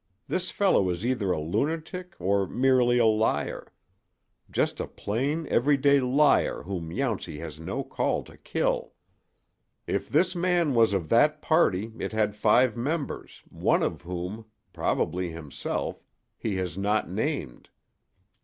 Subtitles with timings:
[0.27, 6.63] This fellow is either a lunatic or merely a liar—just a plain, every day liar
[6.63, 8.93] whom Yountsey has no call to kill.
[9.85, 16.55] If this man was of that party it had five members, one of whom—probably himself—he
[16.55, 17.69] has not named."